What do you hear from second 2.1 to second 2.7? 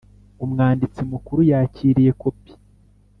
kopi